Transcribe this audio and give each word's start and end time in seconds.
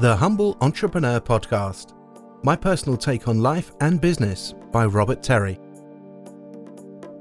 The 0.00 0.14
Humble 0.14 0.56
Entrepreneur 0.60 1.18
Podcast. 1.18 1.92
My 2.44 2.54
personal 2.54 2.96
take 2.96 3.26
on 3.26 3.42
life 3.42 3.72
and 3.80 4.00
business 4.00 4.54
by 4.70 4.86
Robert 4.86 5.24
Terry. 5.24 5.58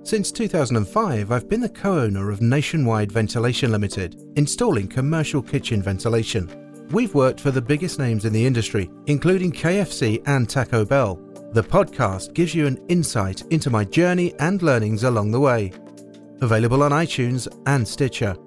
Since 0.04 0.32
2005, 0.32 1.32
I've 1.32 1.50
been 1.50 1.60
the 1.60 1.70
co 1.70 2.02
owner 2.02 2.30
of 2.30 2.44
Nationwide 2.44 3.12
Ventilation 3.12 3.72
Limited, 3.72 4.24
installing 4.36 4.88
commercial 4.88 5.42
kitchen 5.42 5.82
ventilation. 5.82 6.88
We've 6.92 7.16
worked 7.16 7.42
for 7.42 7.50
the 7.50 7.64
biggest 7.64 7.98
names 7.98 8.26
in 8.26 8.32
the 8.32 8.46
industry, 8.46 8.92
including 9.08 9.54
KFC 9.54 10.22
and 10.28 10.48
Taco 10.48 10.86
Bell. 10.86 11.20
The 11.54 11.64
podcast 11.64 12.36
gives 12.36 12.54
you 12.54 12.68
an 12.68 12.80
insight 12.90 13.42
into 13.50 13.72
my 13.72 13.86
journey 13.86 14.36
and 14.38 14.62
learnings 14.62 15.04
along 15.04 15.32
the 15.32 15.40
way. 15.40 15.72
Available 16.42 16.84
on 16.84 16.92
iTunes 16.92 17.48
and 17.66 17.88
Stitcher. 17.88 18.38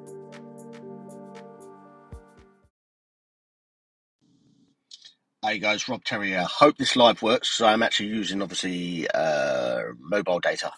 Hey 5.43 5.59
guys, 5.59 5.89
Rob 5.89 6.05
Terrier. 6.05 6.43
Hope 6.43 6.77
this 6.77 6.97
live 6.97 7.23
works. 7.23 7.49
So 7.49 7.65
I'm 7.65 7.83
actually 7.83 8.11
using 8.11 8.43
obviously 8.43 9.09
uh, 9.09 9.85
mobile 9.99 10.39
data. 10.39 10.71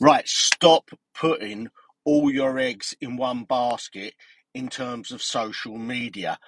Right, 0.00 0.28
stop 0.28 0.88
putting 1.16 1.70
all 2.04 2.30
your 2.30 2.56
eggs 2.56 2.94
in 3.00 3.16
one 3.16 3.42
basket 3.42 4.14
in 4.54 4.68
terms 4.68 5.10
of 5.10 5.20
social 5.20 5.78
media 5.78 6.38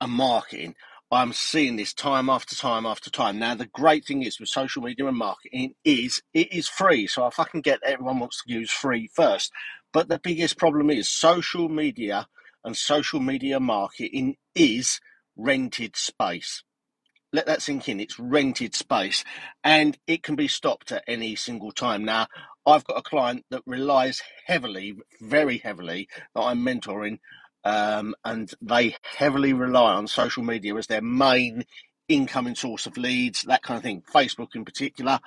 and 0.00 0.10
marketing. 0.10 0.74
I'm 1.10 1.34
seeing 1.34 1.76
this 1.76 1.92
time 1.92 2.30
after 2.30 2.56
time 2.56 2.86
after 2.86 3.10
time. 3.10 3.38
Now 3.38 3.56
the 3.56 3.66
great 3.66 4.06
thing 4.06 4.22
is 4.22 4.40
with 4.40 4.48
social 4.48 4.80
media 4.82 5.06
and 5.06 5.18
marketing 5.18 5.74
is 5.84 6.22
it 6.32 6.50
is 6.50 6.66
free. 6.66 7.06
So 7.06 7.26
I 7.26 7.30
fucking 7.30 7.60
get 7.60 7.80
everyone 7.84 8.20
wants 8.20 8.42
to 8.42 8.50
use 8.50 8.70
free 8.70 9.10
first. 9.12 9.52
But 9.92 10.08
the 10.08 10.18
biggest 10.18 10.56
problem 10.56 10.88
is 10.88 11.10
social 11.10 11.68
media 11.68 12.26
and 12.64 12.74
social 12.74 13.20
media 13.20 13.60
marketing 13.60 14.36
is 14.54 14.98
rented 15.36 15.94
space 15.94 16.64
let 17.32 17.46
that 17.46 17.62
sink 17.62 17.88
in. 17.88 18.00
It's 18.00 18.18
rented 18.18 18.74
space 18.74 19.24
and 19.64 19.98
it 20.06 20.22
can 20.22 20.36
be 20.36 20.48
stopped 20.48 20.92
at 20.92 21.04
any 21.06 21.36
single 21.36 21.72
time. 21.72 22.04
Now, 22.04 22.26
I've 22.66 22.84
got 22.84 22.98
a 22.98 23.02
client 23.02 23.44
that 23.50 23.62
relies 23.66 24.22
heavily, 24.46 24.94
very 25.20 25.58
heavily, 25.58 26.08
that 26.34 26.42
I'm 26.42 26.64
mentoring, 26.64 27.18
um, 27.64 28.14
and 28.24 28.52
they 28.60 28.96
heavily 29.16 29.52
rely 29.52 29.94
on 29.94 30.06
social 30.06 30.42
media 30.42 30.76
as 30.76 30.86
their 30.86 31.02
main 31.02 31.64
incoming 32.08 32.54
source 32.54 32.86
of 32.86 32.96
leads, 32.96 33.42
that 33.42 33.62
kind 33.62 33.78
of 33.78 33.82
thing, 33.82 34.02
Facebook 34.12 34.54
in 34.54 34.64
particular. 34.64 35.18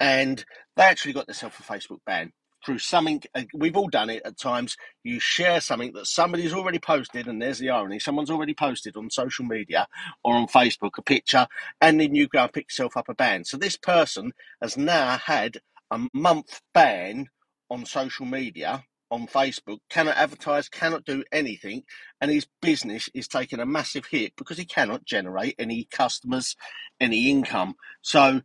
And 0.00 0.44
they 0.76 0.84
actually 0.84 1.12
got 1.12 1.26
themselves 1.26 1.56
a 1.58 1.62
Facebook 1.62 2.00
ban 2.06 2.32
through 2.64 2.78
something 2.78 3.22
uh, 3.34 3.42
we've 3.54 3.76
all 3.76 3.88
done 3.88 4.10
it 4.10 4.22
at 4.24 4.38
times 4.38 4.76
you 5.04 5.18
share 5.20 5.60
something 5.60 5.92
that 5.92 6.06
somebody's 6.06 6.52
already 6.52 6.78
posted 6.78 7.26
and 7.26 7.40
there's 7.40 7.58
the 7.58 7.70
irony 7.70 7.98
someone's 7.98 8.30
already 8.30 8.54
posted 8.54 8.96
on 8.96 9.10
social 9.10 9.44
media 9.44 9.86
or 10.24 10.34
on 10.34 10.46
facebook 10.46 10.98
a 10.98 11.02
picture 11.02 11.46
and 11.80 12.00
then 12.00 12.14
you 12.14 12.28
go 12.28 12.40
and 12.40 12.52
pick 12.52 12.66
yourself 12.66 12.96
up 12.96 13.08
a 13.08 13.14
ban 13.14 13.44
so 13.44 13.56
this 13.56 13.76
person 13.76 14.32
has 14.60 14.76
now 14.76 15.16
had 15.18 15.58
a 15.90 16.00
month 16.12 16.60
ban 16.74 17.28
on 17.70 17.84
social 17.86 18.26
media 18.26 18.84
on 19.10 19.26
facebook 19.26 19.78
cannot 19.88 20.16
advertise 20.16 20.68
cannot 20.68 21.04
do 21.04 21.24
anything 21.32 21.82
and 22.20 22.30
his 22.30 22.46
business 22.62 23.08
is 23.14 23.26
taking 23.26 23.60
a 23.60 23.66
massive 23.66 24.06
hit 24.06 24.32
because 24.36 24.58
he 24.58 24.64
cannot 24.64 25.04
generate 25.04 25.54
any 25.58 25.88
customers 25.90 26.56
any 27.00 27.30
income 27.30 27.74
so 28.02 28.40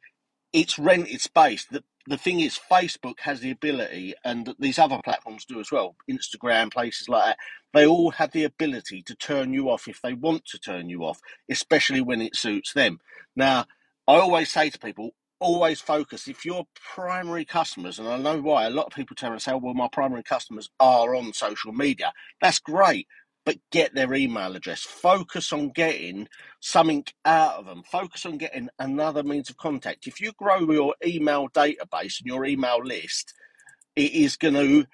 it's 0.53 0.79
rented 0.79 1.21
space. 1.21 1.65
The 1.65 1.83
the 2.07 2.17
thing 2.17 2.39
is, 2.39 2.59
Facebook 2.71 3.19
has 3.21 3.39
the 3.39 3.51
ability, 3.51 4.13
and 4.23 4.53
these 4.59 4.77
other 4.79 4.99
platforms 5.03 5.45
do 5.45 5.59
as 5.59 5.71
well. 5.71 5.95
Instagram, 6.09 6.71
places 6.71 7.09
like 7.09 7.25
that, 7.25 7.37
they 7.73 7.85
all 7.85 8.11
have 8.11 8.31
the 8.31 8.43
ability 8.43 9.01
to 9.03 9.15
turn 9.15 9.53
you 9.53 9.69
off 9.69 9.87
if 9.87 10.01
they 10.01 10.13
want 10.13 10.45
to 10.45 10.59
turn 10.59 10.89
you 10.89 11.03
off, 11.03 11.19
especially 11.49 12.01
when 12.01 12.21
it 12.21 12.35
suits 12.35 12.73
them. 12.73 12.99
Now, 13.35 13.65
I 14.07 14.15
always 14.15 14.51
say 14.51 14.69
to 14.69 14.79
people, 14.79 15.11
always 15.39 15.81
focus. 15.81 16.27
If 16.27 16.45
your 16.45 16.65
primary 16.93 17.45
customers, 17.45 17.99
and 17.99 18.07
I 18.07 18.17
know 18.17 18.41
why, 18.41 18.65
a 18.65 18.69
lot 18.69 18.87
of 18.87 18.93
people 18.93 19.15
tell 19.15 19.31
me, 19.31 19.39
say, 19.39 19.53
well, 19.53 19.73
my 19.73 19.89
primary 19.91 20.23
customers 20.23 20.69
are 20.79 21.15
on 21.15 21.33
social 21.33 21.73
media. 21.73 22.13
That's 22.41 22.59
great 22.59 23.07
but 23.45 23.57
get 23.71 23.93
their 23.93 24.13
email 24.13 24.55
address. 24.55 24.81
Focus 24.81 25.53
on 25.53 25.69
getting 25.69 26.27
something 26.59 27.05
out 27.23 27.55
of 27.55 27.65
them. 27.65 27.83
Focus 27.83 28.25
on 28.25 28.37
getting 28.37 28.69
another 28.79 29.23
means 29.23 29.49
of 29.49 29.57
contact. 29.57 30.07
If 30.07 30.19
you 30.19 30.31
grow 30.37 30.59
your 30.71 30.95
email 31.05 31.47
database 31.49 32.19
and 32.19 32.25
your 32.25 32.45
email 32.45 32.83
list, 32.83 33.33
it 33.95 34.13
is 34.13 34.35
going 34.35 34.55
to 34.55 34.85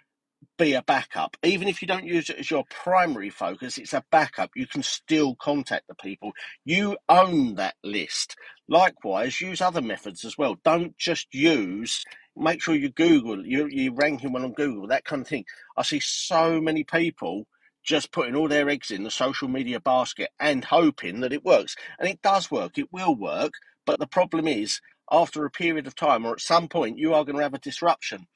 be 0.57 0.73
a 0.73 0.83
backup. 0.83 1.37
Even 1.43 1.67
if 1.67 1.81
you 1.81 1.87
don't 1.87 2.05
use 2.05 2.29
it 2.29 2.37
as 2.39 2.51
your 2.51 2.65
primary 2.69 3.29
focus, 3.29 3.77
it's 3.77 3.93
a 3.93 4.03
backup. 4.11 4.51
You 4.55 4.67
can 4.67 4.83
still 4.83 5.35
contact 5.35 5.87
the 5.87 5.95
people. 5.95 6.31
You 6.65 6.97
own 7.09 7.55
that 7.55 7.75
list. 7.83 8.35
Likewise, 8.67 9.41
use 9.41 9.61
other 9.61 9.81
methods 9.81 10.25
as 10.25 10.37
well. 10.37 10.57
Don't 10.63 10.97
just 10.97 11.33
use 11.33 12.03
make 12.35 12.61
sure 12.61 12.75
you 12.75 12.89
Google, 12.89 13.45
you 13.45 13.67
you 13.67 13.93
ranking 13.93 14.31
one 14.31 14.43
on 14.43 14.53
Google, 14.53 14.87
that 14.87 15.05
kind 15.05 15.21
of 15.21 15.27
thing. 15.27 15.45
I 15.77 15.83
see 15.83 15.99
so 15.99 16.61
many 16.61 16.83
people 16.83 17.45
just 17.83 18.11
putting 18.11 18.35
all 18.35 18.47
their 18.49 18.69
eggs 18.69 18.91
in 18.91 19.03
the 19.03 19.11
social 19.11 19.47
media 19.47 19.79
basket 19.79 20.29
and 20.39 20.65
hoping 20.65 21.21
that 21.21 21.33
it 21.33 21.45
works. 21.45 21.75
And 21.99 22.09
it 22.09 22.21
does 22.21 22.51
work, 22.51 22.77
it 22.77 22.91
will 22.93 23.15
work. 23.15 23.53
But 23.85 23.99
the 23.99 24.07
problem 24.07 24.47
is, 24.47 24.81
after 25.11 25.45
a 25.45 25.51
period 25.51 25.87
of 25.87 25.95
time 25.95 26.25
or 26.25 26.33
at 26.33 26.41
some 26.41 26.67
point, 26.67 26.99
you 26.99 27.13
are 27.13 27.25
going 27.25 27.37
to 27.37 27.43
have 27.43 27.53
a 27.55 27.59
disruption. 27.59 28.27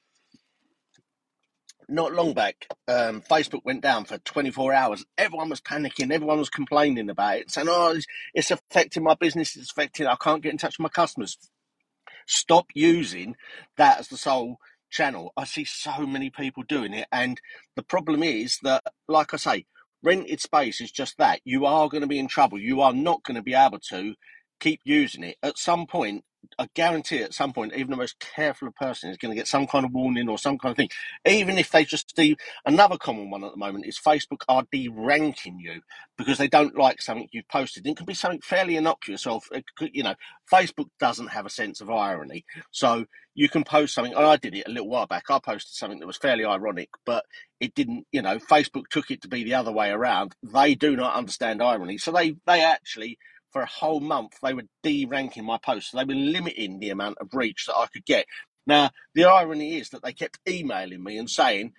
Not 1.90 2.14
long 2.14 2.34
back, 2.34 2.68
um, 2.88 3.22
Facebook 3.22 3.62
went 3.66 3.82
down 3.82 4.06
for 4.06 4.18
24 4.20 4.74
hours. 4.74 5.06
Everyone 5.18 5.50
was 5.50 5.62
panicking. 5.62 6.12
Everyone 6.12 6.40
was 6.40 6.50
complaining 6.50 7.10
about 7.12 7.38
it, 7.38 7.52
saying, 7.52 7.68
"Oh, 7.70 7.92
it's, 7.92 8.08
it's 8.34 8.52
affecting 8.52 9.04
my 9.04 9.16
business. 9.16 9.56
It's 9.56 9.72
affecting. 9.72 10.08
I 10.08 10.16
can't 10.16 10.42
get 10.44 10.52
in 10.52 10.58
touch 10.58 10.80
with 10.80 10.84
my 10.86 10.90
customers." 10.90 11.38
Stop 12.28 12.68
using 12.74 13.36
that 13.78 14.00
as 14.00 14.08
the 14.10 14.18
sole 14.18 14.58
channel. 14.96 15.34
I 15.38 15.46
see 15.46 15.66
so 15.66 16.06
many 16.06 16.30
people 16.30 16.64
doing 16.64 16.94
it, 16.94 17.08
and 17.12 17.40
the 17.76 17.84
problem 17.84 18.24
is 18.24 18.60
that, 18.64 18.84
like 19.08 19.34
I 19.34 19.38
say, 19.38 19.66
rented 20.04 20.40
space 20.42 20.82
is 20.82 20.92
just 20.92 21.18
that. 21.18 21.42
You 21.44 21.66
are 21.66 21.90
going 21.90 22.02
to 22.02 22.08
be 22.08 22.20
in 22.20 22.28
trouble. 22.28 22.60
You 22.60 22.82
are 22.82 22.94
not 22.94 23.24
going 23.24 23.36
to 23.36 23.44
be 23.44 23.54
able 23.54 23.80
to 23.90 24.16
keep 24.60 24.80
using 24.86 25.24
it. 25.24 25.38
At 25.44 25.58
some 25.58 25.86
point, 25.88 26.24
I 26.60 26.68
guarantee 26.74 27.22
at 27.24 27.34
some 27.34 27.54
point, 27.54 27.74
even 27.76 27.92
the 27.92 27.98
most 27.98 28.20
careful 28.20 28.72
person 28.72 29.10
is 29.10 29.18
going 29.18 29.32
to 29.32 29.36
get 29.36 29.48
some 29.48 29.68
kind 29.68 29.86
of 29.86 29.92
warning 29.94 30.30
or 30.30 30.38
some 30.38 30.58
kind 30.58 30.72
of 30.72 30.78
thing. 30.78 30.90
Even 31.26 31.58
if 31.58 31.72
they 31.72 31.86
just 31.86 32.16
do 32.16 32.36
another 32.66 32.98
common 32.98 33.30
one 33.30 33.44
at 33.44 33.52
the 33.52 33.58
moment 33.58 33.86
is 33.86 34.00
Facebook 34.00 34.44
are 34.48 34.64
deranking 34.74 35.56
you 35.60 35.82
because 36.18 36.38
they 36.38 36.48
don't 36.48 36.78
like 36.78 37.02
something 37.02 37.28
you've 37.32 37.48
posted. 37.50 37.86
It 37.88 37.98
can 37.98 38.06
be 38.06 38.14
something 38.14 38.42
fairly 38.42 38.76
innocuous, 38.78 39.26
or 39.26 39.42
you 39.82 40.04
know, 40.04 40.16
Facebook 40.52 40.90
doesn't 41.00 41.28
have 41.28 41.46
a 41.46 41.50
sense 41.50 41.82
of 41.82 41.90
irony, 41.90 42.46
so 42.72 43.06
you 43.34 43.50
can 43.50 43.64
post 43.64 43.94
something. 43.94 44.14
And 44.14 44.26
I 44.26 44.38
did 44.38 44.56
it 44.56 44.68
a 44.68 44.72
little 44.72 44.90
while 44.90 45.08
back. 45.08 45.26
I 45.30 45.40
posted 45.40 45.76
something 45.76 46.00
that 46.00 46.08
was 46.08 46.18
fairly 46.18 46.46
ironic, 46.46 46.90
but 47.06 47.26
it 47.60 47.76
didn't. 47.76 48.06
You 48.12 48.22
know, 48.22 48.38
Facebook 48.38 48.88
took 48.90 49.12
it 49.12 49.22
to 49.24 49.28
be 49.28 49.44
the 49.44 49.56
other 49.56 49.72
way 49.72 49.90
around. 49.90 50.36
They 50.44 50.76
do 50.76 50.96
not 50.96 51.16
understand 51.16 51.62
irony, 51.62 51.98
so 51.98 52.12
they 52.12 52.36
they 52.46 52.64
actually 52.64 53.18
for 53.56 53.62
a 53.62 53.68
whole 53.68 54.02
month, 54.02 54.38
they 54.44 54.54
were 54.54 54.66
de-ranking 54.84 55.46
my 55.46 55.58
posts. 55.58 55.92
So 55.92 55.98
they 55.98 56.04
were 56.04 56.14
limiting 56.14 56.80
the 56.82 56.90
amount 56.90 57.20
of 57.20 57.30
reach 57.34 57.68
that 57.68 57.78
I 57.78 57.88
could 57.88 58.04
get. 58.06 58.26
Now, 58.68 58.90
the 59.14 59.24
irony 59.24 59.78
is 59.78 59.92
that 59.92 60.04
they 60.04 60.12
kept 60.12 60.40
emailing 60.46 61.02
me 61.02 61.18
and 61.18 61.30
saying, 61.30 61.72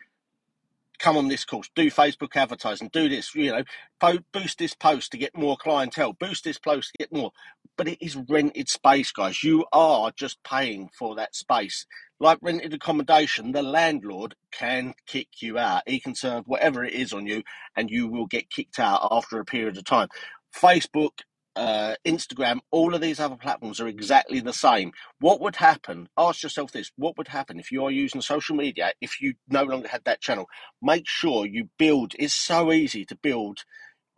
come 0.98 1.18
on 1.18 1.28
this 1.28 1.44
course, 1.44 1.68
do 1.74 1.90
Facebook 1.90 2.34
advertising, 2.34 2.88
do 2.94 3.10
this, 3.10 3.34
you 3.34 3.52
know, 3.52 3.64
po- 4.00 4.20
boost 4.32 4.56
this 4.58 4.74
post 4.74 5.12
to 5.12 5.18
get 5.18 5.36
more 5.36 5.58
clientele, 5.58 6.14
boost 6.14 6.44
this 6.44 6.58
post 6.58 6.92
to 6.92 6.98
get 7.04 7.12
more. 7.12 7.32
But 7.76 7.88
it 7.88 8.02
is 8.02 8.16
rented 8.16 8.70
space, 8.70 9.12
guys. 9.12 9.44
You 9.44 9.66
are 9.74 10.10
just 10.16 10.42
paying 10.44 10.88
for 10.98 11.14
that 11.16 11.36
space. 11.36 11.84
Like 12.18 12.38
rented 12.40 12.72
accommodation, 12.72 13.52
the 13.52 13.62
landlord 13.62 14.34
can 14.50 14.94
kick 15.06 15.28
you 15.42 15.58
out. 15.58 15.82
He 15.86 16.00
can 16.00 16.14
serve 16.14 16.44
whatever 16.46 16.82
it 16.84 16.94
is 16.94 17.12
on 17.12 17.26
you, 17.26 17.42
and 17.76 17.90
you 17.90 18.08
will 18.08 18.26
get 18.26 18.48
kicked 18.48 18.78
out 18.78 19.06
after 19.10 19.38
a 19.38 19.44
period 19.44 19.76
of 19.76 19.84
time. 19.84 20.08
Facebook 20.56 21.20
uh, 21.56 21.94
Instagram, 22.06 22.58
all 22.70 22.94
of 22.94 23.00
these 23.00 23.18
other 23.18 23.36
platforms 23.36 23.80
are 23.80 23.88
exactly 23.88 24.40
the 24.40 24.52
same. 24.52 24.92
What 25.20 25.40
would 25.40 25.56
happen? 25.56 26.08
Ask 26.16 26.42
yourself 26.42 26.72
this 26.72 26.92
what 26.96 27.16
would 27.18 27.28
happen 27.28 27.58
if 27.58 27.72
you 27.72 27.84
are 27.84 27.90
using 27.90 28.20
social 28.20 28.56
media 28.56 28.92
if 29.00 29.20
you 29.20 29.34
no 29.48 29.64
longer 29.64 29.88
had 29.88 30.04
that 30.04 30.20
channel? 30.20 30.46
Make 30.82 31.08
sure 31.08 31.46
you 31.46 31.70
build, 31.78 32.14
it's 32.18 32.34
so 32.34 32.72
easy 32.72 33.04
to 33.06 33.16
build 33.16 33.60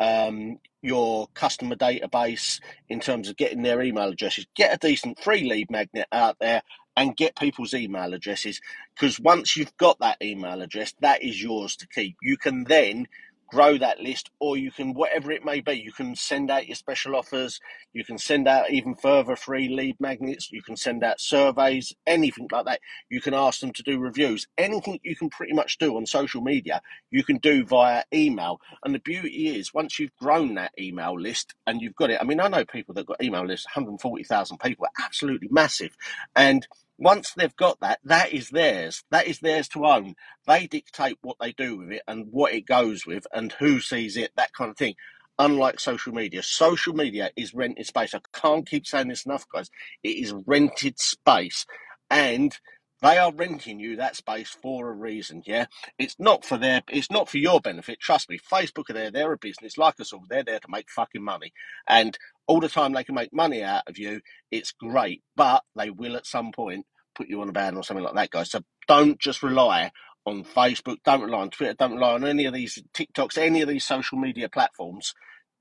um, 0.00 0.58
your 0.82 1.28
customer 1.34 1.76
database 1.76 2.60
in 2.88 3.00
terms 3.00 3.28
of 3.28 3.36
getting 3.36 3.62
their 3.62 3.82
email 3.82 4.08
addresses. 4.08 4.46
Get 4.56 4.74
a 4.74 4.78
decent 4.78 5.20
free 5.20 5.48
lead 5.48 5.70
magnet 5.70 6.08
out 6.12 6.36
there 6.40 6.62
and 6.96 7.16
get 7.16 7.36
people's 7.36 7.74
email 7.74 8.12
addresses 8.14 8.60
because 8.94 9.20
once 9.20 9.56
you've 9.56 9.76
got 9.76 9.98
that 10.00 10.18
email 10.22 10.60
address, 10.62 10.94
that 11.00 11.22
is 11.22 11.42
yours 11.42 11.76
to 11.76 11.88
keep. 11.88 12.16
You 12.22 12.36
can 12.36 12.64
then 12.64 13.06
grow 13.48 13.78
that 13.78 14.00
list, 14.00 14.30
or 14.40 14.56
you 14.56 14.70
can, 14.70 14.94
whatever 14.94 15.32
it 15.32 15.44
may 15.44 15.60
be, 15.60 15.72
you 15.72 15.92
can 15.92 16.14
send 16.14 16.50
out 16.50 16.66
your 16.66 16.76
special 16.76 17.16
offers, 17.16 17.60
you 17.92 18.04
can 18.04 18.18
send 18.18 18.46
out 18.46 18.70
even 18.70 18.94
further 18.94 19.36
free 19.36 19.68
lead 19.68 19.96
magnets, 19.98 20.50
you 20.52 20.62
can 20.62 20.76
send 20.76 21.02
out 21.02 21.20
surveys, 21.20 21.92
anything 22.06 22.48
like 22.52 22.66
that. 22.66 22.80
You 23.10 23.20
can 23.20 23.34
ask 23.34 23.60
them 23.60 23.72
to 23.72 23.82
do 23.82 23.98
reviews. 23.98 24.46
Anything 24.56 25.00
you 25.02 25.16
can 25.16 25.30
pretty 25.30 25.54
much 25.54 25.78
do 25.78 25.96
on 25.96 26.06
social 26.06 26.42
media, 26.42 26.80
you 27.10 27.24
can 27.24 27.38
do 27.38 27.64
via 27.64 28.04
email. 28.12 28.60
And 28.84 28.94
the 28.94 29.00
beauty 29.00 29.56
is, 29.56 29.74
once 29.74 29.98
you've 29.98 30.16
grown 30.16 30.54
that 30.54 30.72
email 30.78 31.18
list 31.18 31.54
and 31.66 31.80
you've 31.80 31.96
got 31.96 32.10
it, 32.10 32.18
I 32.20 32.24
mean, 32.24 32.40
I 32.40 32.48
know 32.48 32.64
people 32.64 32.94
that 32.94 33.06
got 33.06 33.22
email 33.22 33.46
lists, 33.46 33.66
140,000 33.66 34.58
people, 34.58 34.86
absolutely 35.02 35.48
massive. 35.50 35.96
And 36.36 36.66
once 36.98 37.32
they've 37.36 37.56
got 37.56 37.80
that, 37.80 38.00
that 38.04 38.32
is 38.32 38.50
theirs. 38.50 39.04
That 39.10 39.26
is 39.26 39.40
theirs 39.40 39.68
to 39.68 39.86
own. 39.86 40.14
They 40.46 40.66
dictate 40.66 41.18
what 41.22 41.36
they 41.40 41.52
do 41.52 41.78
with 41.78 41.92
it 41.92 42.02
and 42.08 42.26
what 42.30 42.52
it 42.52 42.66
goes 42.66 43.06
with 43.06 43.26
and 43.32 43.52
who 43.52 43.80
sees 43.80 44.16
it, 44.16 44.32
that 44.36 44.52
kind 44.52 44.70
of 44.70 44.76
thing. 44.76 44.94
Unlike 45.38 45.78
social 45.78 46.12
media, 46.12 46.42
social 46.42 46.94
media 46.94 47.30
is 47.36 47.54
rented 47.54 47.86
space. 47.86 48.14
I 48.14 48.20
can't 48.32 48.68
keep 48.68 48.86
saying 48.86 49.08
this 49.08 49.24
enough, 49.24 49.46
guys. 49.52 49.70
It 50.02 50.16
is 50.16 50.34
rented 50.46 50.98
space. 50.98 51.64
And 52.10 52.58
they 53.02 53.18
are 53.18 53.32
renting 53.32 53.78
you 53.80 53.96
that 53.96 54.16
space 54.16 54.50
for 54.50 54.90
a 54.90 54.94
reason, 54.94 55.42
yeah? 55.46 55.66
It's 55.98 56.16
not 56.18 56.44
for 56.44 56.58
their 56.58 56.82
it's 56.88 57.10
not 57.10 57.28
for 57.28 57.38
your 57.38 57.60
benefit. 57.60 58.00
Trust 58.00 58.28
me, 58.28 58.38
Facebook 58.38 58.90
are 58.90 58.94
there, 58.94 59.10
they're 59.10 59.32
a 59.32 59.38
business 59.38 59.78
like 59.78 60.00
us 60.00 60.12
all, 60.12 60.24
they're 60.28 60.44
there 60.44 60.60
to 60.60 60.68
make 60.70 60.90
fucking 60.90 61.22
money. 61.22 61.52
And 61.88 62.18
all 62.46 62.60
the 62.60 62.68
time 62.68 62.92
they 62.92 63.04
can 63.04 63.14
make 63.14 63.32
money 63.32 63.62
out 63.62 63.84
of 63.86 63.98
you, 63.98 64.20
it's 64.50 64.72
great. 64.72 65.22
But 65.36 65.62
they 65.76 65.90
will 65.90 66.16
at 66.16 66.26
some 66.26 66.52
point 66.52 66.86
put 67.14 67.28
you 67.28 67.40
on 67.40 67.48
a 67.48 67.52
ban 67.52 67.76
or 67.76 67.82
something 67.82 68.04
like 68.04 68.14
that, 68.14 68.30
guys. 68.30 68.50
So 68.50 68.60
don't 68.86 69.18
just 69.20 69.42
rely 69.42 69.90
on 70.26 70.44
Facebook, 70.44 70.96
don't 71.04 71.22
rely 71.22 71.40
on 71.40 71.50
Twitter, 71.50 71.74
don't 71.74 71.94
rely 71.94 72.14
on 72.14 72.24
any 72.24 72.44
of 72.46 72.54
these 72.54 72.82
TikToks, 72.94 73.38
any 73.38 73.62
of 73.62 73.68
these 73.68 73.84
social 73.84 74.18
media 74.18 74.48
platforms, 74.48 75.14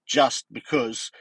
just 0.06 0.46
because 0.52 1.12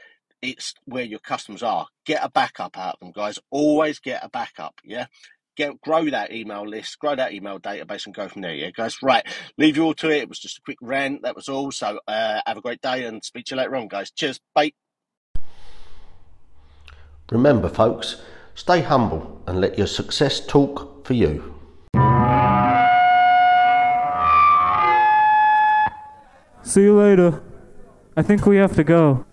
it's 0.41 0.73
where 0.85 1.03
your 1.03 1.19
customers 1.19 1.63
are. 1.63 1.87
Get 2.05 2.23
a 2.23 2.29
backup 2.29 2.77
out 2.77 2.95
of 2.95 2.99
them, 2.99 3.11
guys. 3.15 3.39
Always 3.49 3.99
get 3.99 4.23
a 4.23 4.29
backup, 4.29 4.75
yeah? 4.83 5.07
Get 5.57 5.81
grow 5.81 6.07
that 6.11 6.31
email 6.31 6.67
list, 6.67 6.99
grow 6.99 7.15
that 7.15 7.33
email 7.33 7.59
database, 7.59 8.05
and 8.05 8.13
go 8.13 8.27
from 8.27 8.43
there. 8.43 8.53
Yeah, 8.53 8.69
guys. 8.69 9.01
Right, 9.01 9.25
leave 9.57 9.75
you 9.75 9.85
all 9.85 9.95
to 9.95 10.09
it. 10.09 10.17
It 10.21 10.29
was 10.29 10.39
just 10.39 10.59
a 10.59 10.61
quick 10.61 10.77
rant. 10.81 11.23
That 11.23 11.35
was 11.35 11.49
all. 11.49 11.71
So 11.71 11.99
uh, 12.07 12.41
have 12.45 12.57
a 12.57 12.61
great 12.61 12.81
day, 12.81 13.05
and 13.05 13.23
speak 13.23 13.45
to 13.45 13.55
you 13.55 13.61
later 13.61 13.75
on, 13.75 13.87
guys. 13.87 14.11
Cheers. 14.11 14.39
Bye. 14.53 14.73
Remember, 17.31 17.67
folks, 17.69 18.21
stay 18.53 18.81
humble 18.81 19.41
and 19.47 19.59
let 19.59 19.77
your 19.77 19.87
success 19.87 20.45
talk 20.45 21.05
for 21.05 21.13
you. 21.13 21.55
See 26.61 26.83
you 26.83 26.95
later. 26.95 27.41
I 28.15 28.21
think 28.21 28.45
we 28.45 28.57
have 28.57 28.75
to 28.75 28.83
go. 28.83 29.25